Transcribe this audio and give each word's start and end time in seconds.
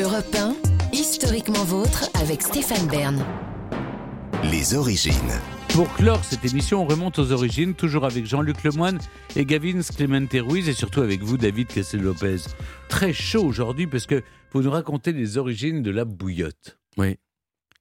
Europe 0.00 0.32
1, 0.32 0.54
historiquement 0.92 1.64
vôtre 1.64 2.08
avec 2.14 2.42
Stéphane 2.42 2.86
Bern. 2.86 3.24
Les 4.44 4.74
origines. 4.74 5.12
Pour 5.70 5.92
clore 5.94 6.24
cette 6.24 6.44
émission, 6.44 6.82
on 6.82 6.86
remonte 6.86 7.18
aux 7.18 7.32
origines, 7.32 7.74
toujours 7.74 8.04
avec 8.04 8.24
Jean-Luc 8.24 8.62
Lemoine 8.62 9.00
et 9.34 9.44
Gavin 9.44 9.80
Clemente 9.80 10.34
Ruiz, 10.34 10.68
et 10.68 10.72
surtout 10.72 11.00
avec 11.00 11.22
vous, 11.22 11.36
David 11.36 11.66
Cassel-Lopez. 11.66 12.42
Très 12.88 13.12
chaud 13.12 13.42
aujourd'hui 13.42 13.88
parce 13.88 14.06
que 14.06 14.22
vous 14.52 14.62
nous 14.62 14.70
racontez 14.70 15.12
les 15.12 15.36
origines 15.36 15.82
de 15.82 15.90
la 15.90 16.04
bouillotte. 16.04 16.78
Oui. 16.96 17.16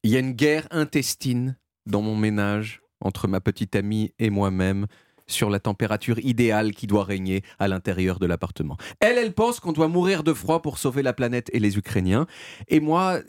Il 0.02 0.10
y 0.10 0.16
a 0.16 0.20
une 0.20 0.34
guerre 0.34 0.68
intestine 0.72 1.56
dans 1.86 2.02
mon 2.02 2.16
ménage 2.16 2.82
entre 3.00 3.28
ma 3.28 3.42
petite 3.42 3.76
amie 3.76 4.12
et 4.18 4.32
moi-même 4.32 4.88
sur 5.28 5.50
la 5.50 5.60
température 5.60 6.20
idéale 6.20 6.72
qui 6.72 6.88
doit 6.88 7.04
régner 7.04 7.44
à 7.60 7.68
l'intérieur 7.68 8.20
de 8.20 8.26
l'appartement. 8.26 8.78
Elle, 9.00 9.18
elle 9.18 9.34
pense 9.34 9.60
qu'on 9.60 9.74
doit 9.74 9.88
mourir 9.88 10.24
de 10.24 10.34
froid 10.34 10.62
pour 10.62 10.78
sauver 10.78 11.04
la 11.04 11.14
planète 11.14 11.50
et 11.54 11.60
les 11.60 11.78
Ukrainiens. 11.78 12.28
Et 12.68 12.80
moi, 12.80 13.20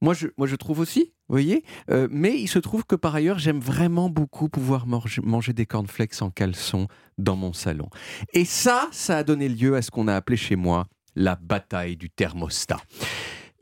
moi 0.00 0.14
je, 0.14 0.28
moi 0.36 0.46
je 0.46 0.56
trouve 0.56 0.80
aussi, 0.80 1.12
vous 1.28 1.34
voyez. 1.34 1.64
Euh, 1.90 2.08
mais 2.10 2.38
il 2.38 2.48
se 2.48 2.58
trouve 2.58 2.84
que 2.84 2.96
par 2.96 3.14
ailleurs, 3.14 3.38
j'aime 3.38 3.60
vraiment 3.60 4.08
beaucoup 4.10 4.48
pouvoir 4.48 4.86
manger 4.86 5.52
des 5.52 5.66
cornflakes 5.66 6.20
en 6.22 6.30
caleçon 6.30 6.88
dans 7.18 7.36
mon 7.36 7.52
salon. 7.52 7.88
Et 8.32 8.44
ça, 8.44 8.88
ça 8.92 9.18
a 9.18 9.24
donné 9.24 9.48
lieu 9.48 9.76
à 9.76 9.82
ce 9.82 9.90
qu'on 9.90 10.08
a 10.08 10.14
appelé 10.14 10.36
chez 10.36 10.56
moi 10.56 10.86
la 11.16 11.36
bataille 11.36 11.96
du 11.96 12.10
thermostat. 12.10 12.80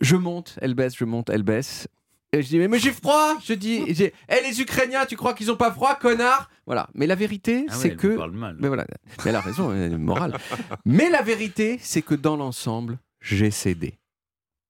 Je 0.00 0.16
monte, 0.16 0.58
elle 0.60 0.74
baisse, 0.74 0.96
je 0.96 1.04
monte, 1.04 1.28
elle 1.30 1.42
baisse. 1.42 1.88
Je 2.34 2.40
dis, 2.40 2.58
mais, 2.58 2.68
mais 2.68 2.78
j'ai 2.78 2.92
froid 2.92 3.38
Je 3.42 3.54
dis, 3.54 3.78
je 3.88 3.92
dis, 3.92 4.10
Eh, 4.28 4.46
les 4.46 4.60
Ukrainiens, 4.60 5.06
tu 5.06 5.16
crois 5.16 5.32
qu'ils 5.32 5.50
ont 5.50 5.56
pas 5.56 5.72
froid, 5.72 5.94
connard? 5.94 6.50
Voilà. 6.66 6.88
Mais 6.94 7.06
la 7.06 7.14
vérité, 7.14 7.64
Ah 7.68 7.72
ouais, 7.72 7.78
c'est 7.80 7.88
elle 7.88 7.96
que. 7.96 8.16
parle 8.16 8.32
mal. 8.32 8.56
Mais 8.60 8.68
voilà, 8.68 8.84
mais 8.90 9.30
elle 9.30 9.36
a 9.36 9.40
raison, 9.40 9.72
elle 9.72 9.94
est 9.94 9.98
morale. 9.98 10.36
Mais 10.84 11.08
la 11.08 11.22
vérité, 11.22 11.78
c'est 11.80 12.02
que 12.02 12.14
dans 12.14 12.36
l'ensemble, 12.36 12.98
j'ai 13.22 13.50
cédé. 13.50 13.94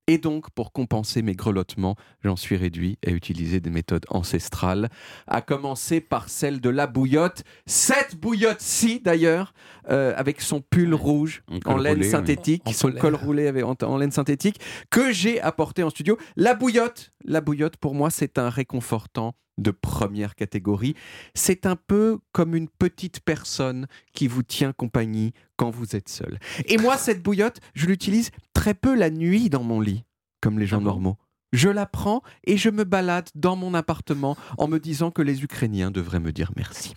Et 0.08 0.16
donc, 0.16 0.50
pour 0.50 0.72
compenser 0.72 1.20
mes 1.20 1.34
grelottements, 1.34 1.94
j'en 2.24 2.34
suis 2.34 2.56
réduit 2.56 2.98
à 3.06 3.10
utiliser 3.10 3.60
des 3.60 3.68
méthodes 3.68 4.06
ancestrales, 4.08 4.88
à 5.26 5.42
commencer 5.42 6.00
par 6.00 6.30
celle 6.30 6.62
de 6.62 6.70
la 6.70 6.86
bouillotte, 6.86 7.44
cette 7.66 8.16
bouillotte-ci 8.16 9.00
d'ailleurs, 9.00 9.52
euh, 9.90 10.14
avec 10.16 10.40
son 10.40 10.62
pull 10.62 10.94
rouge 10.94 11.42
En 11.66 11.76
laine 11.76 11.96
roulé, 11.96 12.08
synthétique, 12.08 12.62
son 12.72 12.90
col 12.92 13.16
roulé 13.16 13.48
avec, 13.48 13.64
en, 13.64 13.76
en 13.82 13.98
laine 13.98 14.10
synthétique, 14.10 14.58
que 14.88 15.12
j'ai 15.12 15.42
apporté 15.42 15.82
en 15.82 15.90
studio. 15.90 16.16
La 16.36 16.54
bouillotte, 16.54 17.12
la 17.26 17.42
bouillotte 17.42 17.76
pour 17.76 17.94
moi, 17.94 18.08
c'est 18.08 18.38
un 18.38 18.48
réconfortant 18.48 19.34
de 19.58 19.70
première 19.70 20.34
catégorie. 20.34 20.94
C'est 21.34 21.66
un 21.66 21.76
peu 21.76 22.18
comme 22.32 22.54
une 22.54 22.68
petite 22.68 23.20
personne 23.20 23.86
qui 24.12 24.28
vous 24.28 24.42
tient 24.42 24.72
compagnie 24.72 25.32
quand 25.56 25.70
vous 25.70 25.96
êtes 25.96 26.08
seul. 26.08 26.38
Et 26.66 26.78
moi, 26.78 26.96
cette 26.98 27.22
bouillotte, 27.22 27.60
je 27.74 27.86
l'utilise 27.86 28.30
très 28.54 28.74
peu 28.74 28.94
la 28.94 29.10
nuit 29.10 29.50
dans 29.50 29.62
mon 29.62 29.80
lit, 29.80 30.04
comme 30.40 30.58
les 30.58 30.66
gens 30.66 30.78
Ah 30.78 30.80
bon 30.80 30.86
normaux. 30.86 31.18
Je 31.52 31.68
la 31.68 31.86
prends 31.86 32.22
et 32.44 32.56
je 32.58 32.68
me 32.68 32.84
balade 32.84 33.30
dans 33.34 33.56
mon 33.56 33.72
appartement 33.74 34.36
en 34.58 34.68
me 34.68 34.78
disant 34.78 35.10
que 35.10 35.22
les 35.22 35.42
Ukrainiens 35.42 35.90
devraient 35.90 36.20
me 36.20 36.32
dire 36.32 36.52
merci. 36.56 36.94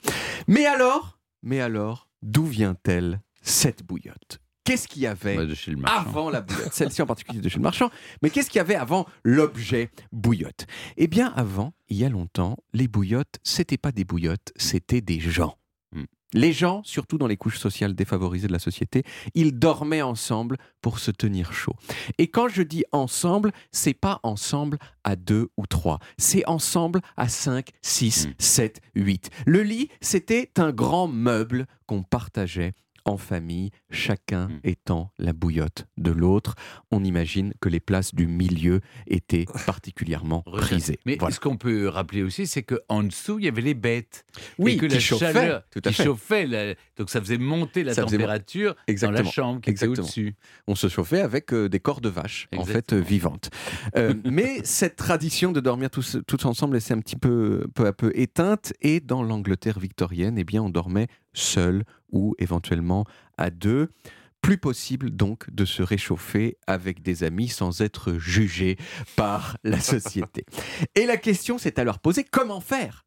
Mais 0.48 0.66
alors, 0.66 1.20
mais 1.42 1.62
alors, 1.62 2.10
d'où 2.22 2.46
vient-elle 2.46 3.22
cette 3.42 3.84
bouillotte? 3.84 4.42
Qu'est-ce 4.64 4.88
qu'il 4.88 5.02
y 5.02 5.08
avait 5.08 5.38
Bah, 5.78 5.92
avant 5.92 6.30
la 6.30 6.42
bouillotte, 6.42 6.74
celle-ci 6.74 7.02
en 7.02 7.08
particulier 7.08 7.42
de 7.42 7.50
chez 7.50 7.58
le 7.58 7.64
marchand. 7.64 7.90
Mais 8.22 8.30
qu'est-ce 8.30 8.50
qu'il 8.50 8.58
y 8.58 8.62
avait 8.62 8.76
avant 8.76 9.08
l'objet 9.24 9.90
bouillotte? 10.12 10.68
Eh 10.98 11.08
bien, 11.08 11.34
avant, 11.36 11.74
il 11.90 11.98
y 11.98 12.06
a 12.06 12.10
longtemps, 12.10 12.58
les 12.74 12.88
bouillottes, 12.88 13.40
c'était 13.44 13.78
pas 13.78 13.92
des 13.92 14.04
bouillottes, 14.04 14.52
c'était 14.56 15.02
des 15.02 15.20
gens. 15.20 15.58
Hmm. 15.96 16.04
Les 16.34 16.54
gens, 16.54 16.82
surtout 16.86 17.18
dans 17.18 17.26
les 17.28 17.38
couches 17.38 17.58
sociales 17.58 17.96
défavorisées 17.96 18.48
de 18.48 18.54
la 18.54 18.60
société, 18.60 19.04
ils 19.34 19.58
dormaient 19.58 20.04
ensemble 20.04 20.58
pour 20.82 21.00
se 21.00 21.10
tenir 21.10 21.54
chaud. 21.54 21.76
Et 22.20 22.28
quand 22.28 22.48
je 22.48 22.62
dis 22.62 22.84
ensemble, 22.92 23.52
c'est 23.72 23.96
pas 23.96 24.20
ensemble 24.22 24.78
à 25.04 25.16
deux 25.16 25.50
ou 25.58 25.66
trois, 25.66 25.98
c'est 26.20 26.46
ensemble 26.48 27.02
à 27.18 27.28
cinq, 27.30 27.70
six, 27.82 28.28
Hmm. 28.28 28.32
sept, 28.38 28.80
huit. 28.96 29.32
Le 29.48 29.64
lit, 29.64 29.90
c'était 30.02 30.52
un 30.58 30.72
grand 30.72 31.08
meuble 31.08 31.66
qu'on 31.88 32.04
partageait 32.04 32.74
en 33.06 33.18
famille, 33.18 33.72
chacun 33.90 34.48
Hmm. 34.48 34.60
étant 34.64 35.12
la 35.18 35.34
bouillotte 35.34 35.86
de 35.98 36.12
l'autre. 36.12 36.56
On 36.92 37.04
imagine 37.04 37.54
que 37.62 37.70
les 37.70 37.80
places 37.80 38.14
du 38.16 38.28
milieu 38.28 38.82
étaient 39.08 39.46
particulièrement 39.66 40.42
prisées. 40.42 41.00
Mais 41.06 41.18
Voilà. 41.20 41.34
ce 41.36 41.40
qu'on 41.40 41.58
peut 41.58 41.88
rappeler 41.88 42.24
aussi, 42.24 42.48
c'est 42.48 42.64
qu'en 42.64 43.04
dessous, 43.04 43.40
il 43.40 43.46
y 43.46 43.48
avait 43.48 43.62
les 43.62 43.74
bêtes. 43.74 44.26
Oui, 44.58 44.74
et 44.74 44.78
que 44.78 44.86
qui 44.86 44.94
la 44.96 45.00
chauffaient, 45.00 45.34
chaleur 45.34 45.64
tout 45.72 45.82
à 45.86 45.90
qui 45.90 45.96
fait. 45.96 46.04
chauffait, 46.04 46.48
la- 46.48 46.76
donc 46.98 47.10
ça 47.10 47.20
faisait 47.22 47.38
monter 47.38 47.84
la 47.84 47.94
Ça 47.94 48.04
faisait 48.04 48.18
mon- 48.18 48.24
température 48.24 48.72
dans 48.74 48.78
la 48.88 48.92
Exactement. 48.92 49.32
chambre 49.32 49.62
qui 49.62 49.70
Exactement. 49.70 49.94
était 49.94 50.02
au-dessus. 50.02 50.36
On 50.68 50.76
se 50.76 50.88
chauffait 50.88 51.22
avec 51.22 51.54
euh, 51.54 51.70
des 51.70 51.80
corps 51.80 52.02
de 52.02 52.10
vache, 52.10 52.48
en 52.56 52.66
fait, 52.66 52.94
euh, 52.94 53.00
vivantes. 53.00 53.50
Euh, 53.96 54.14
mais 54.26 54.62
cette 54.64 54.96
tradition 54.96 55.52
de 55.52 55.60
dormir 55.60 55.90
tous, 55.90 56.18
tous 56.28 56.46
ensemble, 56.46 56.76
elle 56.76 56.82
s'est 56.82 56.94
un 56.94 57.00
petit 57.00 57.16
peu, 57.16 57.68
peu 57.74 57.86
à 57.88 57.94
peu 57.94 58.12
éteinte. 58.16 58.74
Et 58.82 59.00
dans 59.00 59.24
l'Angleterre 59.24 59.80
victorienne, 59.80 60.38
eh 60.38 60.44
bien, 60.44 60.62
on 60.62 60.70
dormait 60.70 61.08
seul 61.34 61.84
ou 62.12 62.36
éventuellement 62.40 63.06
à 63.38 63.50
deux. 63.50 63.90
Plus 64.42 64.58
possible 64.58 65.12
donc 65.12 65.52
de 65.52 65.66
se 65.66 65.84
réchauffer 65.84 66.58
avec 66.66 67.04
des 67.04 67.24
amis 67.24 67.48
sans 67.48 67.82
être 67.82 68.14
jugé 68.14 68.78
par 69.16 69.58
la 69.64 69.80
société. 69.80 70.46
Et 70.96 71.06
la 71.06 71.18
question 71.18 71.60
s'est 71.60 71.80
alors 71.80 72.00
posée, 72.00 72.24
comment 72.24 72.60
faire 72.60 73.06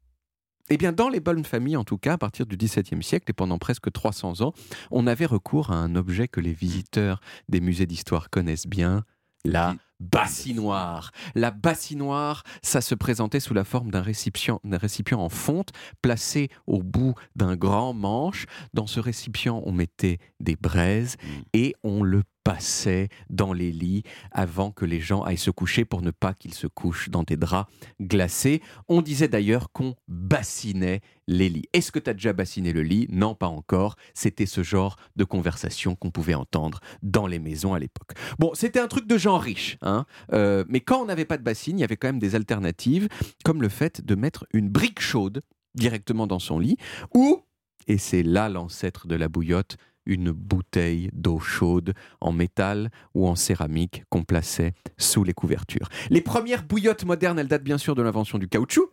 eh 0.71 0.79
bien, 0.79 0.93
dans 0.93 1.11
les 1.11 1.21
bonnes 1.21 1.45
familles, 1.45 1.77
en 1.77 1.85
tout 1.85 1.99
cas, 1.99 2.15
à 2.15 2.19
partir 2.19 2.47
du 2.47 2.57
XVIIe 2.57 3.03
siècle 3.03 3.27
et 3.29 3.35
pendant 3.35 3.59
presque 3.59 3.93
300 3.93 4.41
ans, 4.41 4.55
on 4.91 5.07
avait 5.07 5.27
recours 5.27 5.71
à 5.71 5.75
un 5.75 5.95
objet 5.95 6.27
que 6.27 6.41
les 6.41 6.55
visiteurs 6.55 7.21
des 7.51 7.61
musées 7.61 7.85
d'histoire 7.85 8.31
connaissent 8.31 8.67
bien, 8.67 9.05
la 9.45 9.77
bassinoire. 10.01 11.11
La 11.35 11.51
bassinoire, 11.51 12.43
ça 12.63 12.81
se 12.81 12.95
présentait 12.95 13.41
sous 13.41 13.55
la 13.55 13.65
forme 13.65 13.91
d'un 13.91 14.03
récipient, 14.03 14.61
d'un 14.65 14.79
récipient 14.79 15.21
en 15.21 15.29
fonte 15.29 15.71
placé 16.03 16.51
au 16.67 16.83
bout 16.83 17.15
d'un 17.37 17.57
grand 17.57 17.93
manche. 17.95 18.47
Dans 18.73 18.87
ce 18.87 19.01
récipient, 19.01 19.63
on 19.65 19.73
mettait 19.73 20.19
des 20.41 20.57
braises 20.57 21.17
Mm. 21.25 21.43
et 21.55 21.75
on 21.83 22.03
le 22.03 22.23
passait 22.45 23.09
dans 23.31 23.53
les 23.53 23.73
lits 23.73 24.03
avant 24.31 24.71
que 24.71 24.85
les 24.85 25.01
gens 25.01 25.23
aillent 25.23 25.39
se 25.39 25.51
coucher 25.51 25.85
pour 25.85 26.03
ne 26.03 26.11
pas 26.11 26.35
qu'ils 26.35 26.55
se 26.55 26.67
couchent 26.67 27.09
dans 27.09 27.23
des 27.23 27.37
draps 27.37 27.73
glacés. 28.01 28.63
On 28.89 29.03
disait 29.03 29.29
d'ailleurs 29.29 29.73
qu'on 29.73 29.97
bassinait 30.09 31.01
les 31.27 31.49
lits. 31.49 31.65
Est-ce 31.73 31.91
que 31.91 31.99
tu 31.99 32.11
as 32.11 32.13
déjà 32.13 32.35
bassiné 32.35 32.73
le 32.73 32.83
lit? 32.83 33.07
Non, 33.11 33.35
pas 33.35 33.49
encore. 33.49 33.97
C'était 34.13 34.47
ce 34.47 34.63
genre 34.63 34.97
de 35.17 35.25
conversation 35.25 35.97
qu'on 35.97 36.11
pouvait 36.11 36.35
entendre 36.35 36.81
dans 37.03 37.27
les 37.27 37.39
maisons 37.39 37.73
à 37.73 37.79
l'époque. 37.79 38.13
Bon, 38.39 38.53
c'était 38.53 38.81
un 38.81 38.89
truc 38.89 39.07
de 39.07 39.17
gens 39.17 39.39
riches, 39.39 39.79
hein. 39.81 40.05
Euh, 40.33 40.65
mais 40.69 40.81
quand 40.81 41.01
on 41.01 41.07
n'avait 41.07 41.25
pas 41.25 41.39
de 41.39 41.43
bassine, 41.43 41.79
il 41.79 41.81
y 41.81 41.85
avait 41.85 41.97
quand 41.97 42.09
même 42.09 42.19
des 42.19 42.35
alternatives, 42.35 43.09
comme 43.45 43.63
le 43.63 43.71
fait 43.71 44.05
de 44.05 44.15
mettre 44.15 44.47
une 44.53 44.69
brique 44.69 45.01
chaude 45.01 45.43
directement 45.75 46.27
dans 46.27 46.39
son 46.39 46.59
lit, 46.59 46.77
ou, 47.15 47.43
et 47.87 47.99
c'est 47.99 48.23
là 48.23 48.49
l'ancêtre 48.49 49.07
de 49.07 49.15
la 49.15 49.29
bouillotte, 49.29 49.77
une 50.07 50.33
bouteille 50.33 51.11
d'eau 51.13 51.39
chaude 51.39 51.95
en 52.21 52.33
métal 52.33 52.91
ou 53.15 53.27
en 53.27 53.35
céramique 53.35 54.05
qu'on 54.11 54.25
plaçait 54.25 54.75
sous 54.99 55.25
les 55.25 55.35
couvertures. 55.35 55.89
Les 56.11 56.21
premières 56.21 56.65
bouillottes 56.65 57.05
modernes, 57.05 57.39
elles 57.39 57.49
datent 57.49 57.65
bien 57.65 57.79
sûr 57.79 57.95
de 57.95 58.03
l'invention 58.03 58.39
du 58.39 58.49
caoutchouc, 58.49 58.91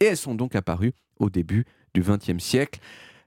et 0.00 0.06
elles 0.06 0.16
sont 0.16 0.34
donc 0.34 0.54
apparues 0.54 0.92
au 1.18 1.30
début 1.30 1.64
du 1.94 2.02
XXe 2.02 2.42
siècle. 2.42 2.80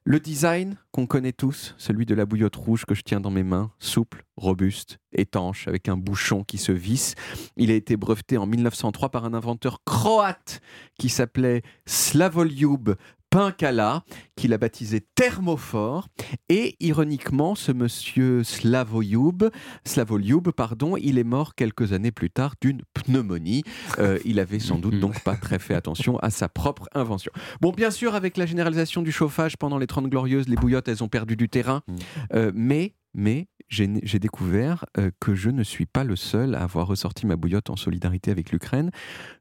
Le 0.03 0.21
design 0.21 0.77
qu'on 0.91 1.05
connaît 1.05 1.33
tous, 1.33 1.75
celui 1.77 2.05
de 2.05 2.15
la 2.15 2.25
bouillotte 2.25 2.55
rouge 2.55 2.85
que 2.85 2.95
je 2.95 3.01
tiens 3.01 3.19
dans 3.19 3.29
mes 3.29 3.43
mains, 3.43 3.71
souple, 3.77 4.23
robuste, 4.37 4.99
étanche, 5.11 5.67
avec 5.67 5.89
un 5.89 5.97
bouchon 5.97 6.45
qui 6.45 6.57
se 6.57 6.71
visse. 6.71 7.15
Il 7.57 7.71
a 7.71 7.73
été 7.73 7.97
breveté 7.97 8.37
en 8.37 8.45
1903 8.45 9.09
par 9.09 9.25
un 9.25 9.33
inventeur 9.33 9.83
croate 9.83 10.61
qui 10.97 11.09
s'appelait 11.09 11.61
Slavoljub 11.85 12.91
Pinkala, 13.29 14.03
qu'il 14.35 14.53
a 14.53 14.57
baptisé 14.57 15.01
Thermophore. 15.15 16.07
Et 16.49 16.75
ironiquement, 16.79 17.55
ce 17.55 17.71
monsieur 17.71 18.43
Slavoljub, 18.43 19.45
Slavoljub, 19.85 20.49
pardon, 20.51 20.97
il 20.97 21.17
est 21.17 21.23
mort 21.23 21.55
quelques 21.55 21.93
années 21.93 22.11
plus 22.11 22.29
tard 22.29 22.55
d'une 22.61 22.81
pneumonie. 22.93 23.63
Euh, 23.99 24.19
il 24.25 24.39
avait 24.39 24.59
sans 24.59 24.79
doute 24.79 24.99
donc 24.99 25.21
pas 25.23 25.35
très 25.35 25.59
fait 25.59 25.75
attention 25.75 26.17
à 26.19 26.29
sa 26.29 26.49
propre 26.49 26.87
invention. 26.93 27.31
Bon, 27.61 27.71
bien 27.71 27.91
sûr, 27.91 28.15
avec 28.15 28.37
la 28.37 28.45
généralisation 28.45 29.01
du 29.01 29.11
chauffage 29.11 29.57
pendant 29.57 29.77
les 29.77 29.87
30 29.87 30.07
glorieuses, 30.07 30.47
les 30.47 30.55
bouillottes, 30.55 30.87
elles 30.87 31.03
ont 31.03 31.09
perdu 31.09 31.35
du 31.35 31.49
terrain. 31.49 31.81
Mm. 31.87 31.95
Euh, 32.33 32.51
mais, 32.53 32.93
mais 33.13 33.47
j'ai 33.69 34.19
découvert 34.19 34.85
euh, 34.97 35.11
que 35.19 35.35
je 35.35 35.49
ne 35.49 35.63
suis 35.63 35.85
pas 35.85 36.03
le 36.03 36.15
seul 36.15 36.55
à 36.55 36.63
avoir 36.63 36.87
ressorti 36.87 37.25
ma 37.25 37.35
bouillotte 37.35 37.69
en 37.69 37.75
solidarité 37.75 38.31
avec 38.31 38.51
l'Ukraine. 38.51 38.91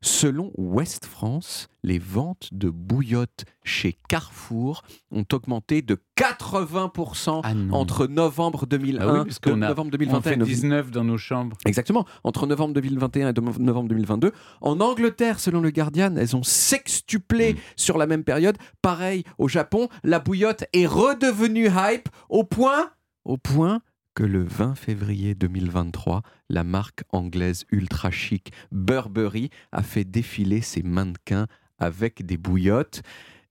Selon 0.01 0.51
Ouest 0.57 1.07
France, 1.07 1.69
les 1.85 1.99
ventes 1.99 2.49
de 2.53 2.69
bouillottes 2.69 3.45
chez 3.63 3.97
Carrefour 4.09 4.83
ont 5.13 5.25
augmenté 5.33 5.83
de 5.83 5.99
80% 6.17 7.41
Ah 7.45 7.53
entre 7.73 8.07
novembre 8.07 8.67
2001 8.67 9.01
Ah 9.01 9.13
oui, 9.13 9.19
parce 9.25 9.39
qu'on 9.39 9.57
de 9.57 9.63
a- 9.63 9.69
novembre 9.69 9.89
On 9.89 9.97
2021 9.99 10.21
fait 10.23 10.33
et 10.35 10.37
novembre 10.37 10.55
19 10.55 10.91
dans 10.91 11.05
nos 11.05 11.19
chambres. 11.19 11.57
Exactement, 11.65 12.05
entre 12.25 12.47
novembre 12.47 12.75
2021 12.75 13.29
et 13.31 13.33
novembre 13.61 13.89
2022. 13.89 14.33
En 14.61 14.81
Angleterre, 14.81 15.39
selon 15.39 15.61
le 15.61 15.71
Guardian, 15.71 16.15
elles 16.17 16.35
ont 16.37 16.43
sextuplé 16.43 17.55
Mm. 17.55 17.57
sur 17.77 17.99
la 17.99 18.07
même 18.07 18.25
période. 18.25 18.57
Pareil, 18.83 19.23
au 19.39 19.47
Japon, 19.49 19.89
la 20.03 20.19
bouillotte 20.19 20.65
est 20.73 20.87
redevenue 20.87 21.69
hype 21.69 22.09
au 22.29 22.43
point, 22.45 22.91
au 23.25 23.37
point 23.37 23.81
que 24.17 24.25
le 24.25 24.43
20 24.43 24.75
février 24.77 25.35
2023, 25.35 26.23
la 26.49 26.65
marque 26.65 27.05
anglaise 27.11 27.67
ultra 27.71 28.11
chic 28.11 28.51
Burberry 28.73 29.51
a 29.73 29.83
fait 29.83 30.05
défiler 30.05 30.63
ses 30.63 30.83
mannequins 30.83 31.47
avec 31.79 32.25
des 32.25 32.39
bouillottes. 32.39 33.03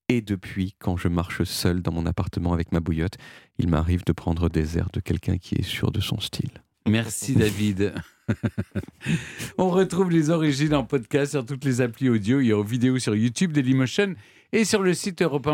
Et 0.09 0.21
depuis, 0.21 0.73
quand 0.79 0.97
je 0.97 1.07
marche 1.07 1.43
seul 1.43 1.83
dans 1.83 1.91
mon 1.91 2.07
appartement 2.07 2.51
avec 2.51 2.71
ma 2.71 2.79
bouillotte, 2.79 3.17
il 3.59 3.67
m'arrive 3.67 4.03
de 4.05 4.11
prendre 4.11 4.49
des 4.49 4.79
airs 4.79 4.89
de 4.91 4.99
quelqu'un 4.99 5.37
qui 5.37 5.53
est 5.53 5.63
sûr 5.63 5.91
de 5.91 6.01
son 6.01 6.19
style. 6.19 6.63
Merci 6.87 7.35
David. 7.35 7.93
On 9.59 9.69
retrouve 9.69 10.09
les 10.09 10.31
origines 10.31 10.73
en 10.73 10.83
podcast 10.83 11.33
sur 11.33 11.45
toutes 11.45 11.63
les 11.63 11.81
applis 11.81 12.09
audio 12.09 12.39
et 12.39 12.53
en 12.53 12.63
vidéo 12.63 12.97
sur 12.97 13.15
YouTube 13.15 13.51
Dailymotion 13.51 14.15
et 14.51 14.65
sur 14.65 14.81
le 14.81 14.95
site 14.95 15.21
europe 15.21 15.47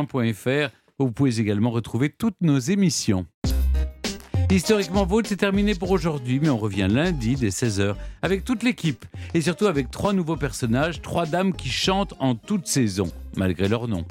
Vous 0.99 1.11
pouvez 1.11 1.39
également 1.41 1.71
retrouver 1.71 2.09
toutes 2.09 2.39
nos 2.39 2.59
émissions. 2.59 3.25
Historiquement 4.51 5.05
Vôtre, 5.05 5.29
c'est 5.29 5.37
terminé 5.37 5.75
pour 5.75 5.91
aujourd'hui, 5.91 6.41
mais 6.41 6.49
on 6.49 6.57
revient 6.57 6.87
lundi 6.89 7.35
dès 7.35 7.47
16h 7.47 7.95
avec 8.21 8.43
toute 8.43 8.63
l'équipe 8.63 9.05
et 9.33 9.39
surtout 9.39 9.65
avec 9.65 9.89
trois 9.89 10.11
nouveaux 10.11 10.35
personnages, 10.35 11.01
trois 11.01 11.25
dames 11.25 11.53
qui 11.53 11.69
chantent 11.69 12.13
en 12.19 12.35
toute 12.35 12.67
saison, 12.67 13.09
malgré 13.37 13.69
leur 13.69 13.87
nom. 13.87 14.03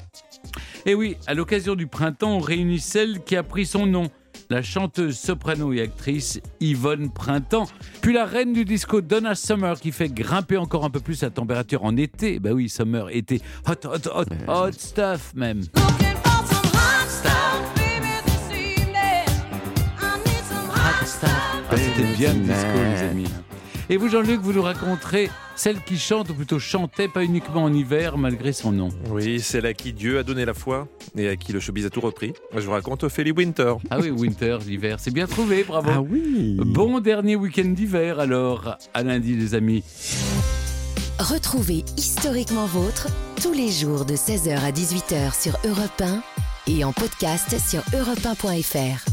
Et 0.87 0.95
oui, 0.95 1.15
à 1.27 1.35
l'occasion 1.35 1.75
du 1.75 1.85
printemps, 1.85 2.37
on 2.37 2.39
réunit 2.39 2.79
celle 2.79 3.23
qui 3.23 3.35
a 3.35 3.43
pris 3.43 3.67
son 3.67 3.85
nom, 3.85 4.09
la 4.49 4.63
chanteuse, 4.63 5.15
soprano 5.15 5.73
et 5.73 5.81
actrice 5.81 6.41
Yvonne 6.59 7.11
Printemps, 7.11 7.67
puis 8.01 8.13
la 8.13 8.25
reine 8.25 8.51
du 8.51 8.65
disco 8.65 9.01
Donna 9.01 9.35
Summer 9.35 9.79
qui 9.79 9.91
fait 9.91 10.09
grimper 10.09 10.57
encore 10.57 10.85
un 10.85 10.89
peu 10.89 11.01
plus 11.01 11.21
la 11.21 11.29
température 11.29 11.83
en 11.83 11.95
été. 11.97 12.39
Bah 12.39 12.49
oui, 12.51 12.67
Summer, 12.67 13.09
été, 13.11 13.41
hot, 13.67 13.87
hot, 13.87 14.09
hot, 14.11 14.25
hot 14.47 14.71
stuff 14.71 15.33
même. 15.35 15.61
C'était 21.95 22.13
bien 22.13 22.33
le 22.33 22.39
disco, 22.39 22.77
les 22.83 23.09
amis. 23.09 23.27
Et 23.89 23.97
vous, 23.97 24.07
Jean-Luc, 24.09 24.39
vous 24.41 24.53
nous 24.53 24.61
raconterez 24.61 25.29
celle 25.55 25.81
qui 25.81 25.97
chante, 25.97 26.29
ou 26.29 26.33
plutôt 26.33 26.59
chantait, 26.59 27.07
pas 27.07 27.23
uniquement 27.23 27.63
en 27.63 27.73
hiver, 27.73 28.17
malgré 28.17 28.53
son 28.53 28.71
nom. 28.71 28.89
Oui, 29.09 29.41
celle 29.41 29.65
à 29.65 29.73
qui 29.73 29.91
Dieu 29.91 30.17
a 30.17 30.23
donné 30.23 30.45
la 30.45 30.53
foi 30.53 30.87
et 31.17 31.27
à 31.27 31.35
qui 31.35 31.51
le 31.51 31.59
showbiz 31.59 31.85
a 31.85 31.89
tout 31.89 32.01
repris. 32.01 32.33
Je 32.55 32.61
vous 32.61 32.71
raconte 32.71 33.03
Ophélie 33.03 33.31
Winter. 33.31 33.73
Ah 33.89 33.99
oui, 33.99 34.09
Winter, 34.09 34.59
l'hiver. 34.65 34.97
C'est 34.99 35.11
bien 35.11 35.27
trouvé, 35.27 35.63
bravo. 35.63 35.89
Ah 35.93 36.01
oui 36.01 36.57
Bon 36.57 36.99
dernier 36.99 37.35
week-end 37.35 37.67
d'hiver, 37.69 38.19
alors. 38.19 38.77
À 38.93 39.03
lundi, 39.03 39.35
les 39.35 39.53
amis. 39.53 39.83
Retrouvez 41.19 41.83
Historiquement 41.97 42.65
Vôtre 42.65 43.07
tous 43.43 43.53
les 43.53 43.69
jours 43.69 44.05
de 44.05 44.15
16h 44.15 44.57
à 44.57 44.71
18h 44.71 45.39
sur 45.39 45.57
Europe 45.65 46.01
1 46.01 46.21
et 46.67 46.83
en 46.83 46.93
podcast 46.93 47.55
sur 47.59 47.81
europe1.fr. 47.91 49.10